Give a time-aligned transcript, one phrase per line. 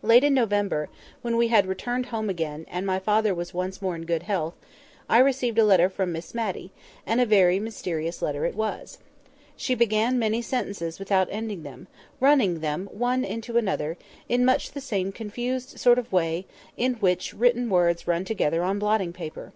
[0.00, 4.06] Late in November—when we had returned home again, and my father was once more in
[4.06, 6.70] good health—I received a letter from Miss Matty;
[7.04, 8.98] and a very mysterious letter it was.
[9.56, 11.88] She began many sentences without ending them,
[12.20, 13.96] running them one into another,
[14.28, 16.46] in much the same confused sort of way
[16.76, 19.52] in which written words run together on blotting paper.